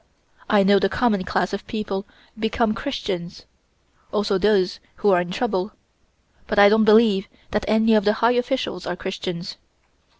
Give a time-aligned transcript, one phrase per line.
[0.49, 2.07] I know the common class of people
[2.39, 3.45] become Christians
[4.11, 5.73] also those who are in trouble
[6.47, 9.57] but I don't believe that any of the high officials are Christians."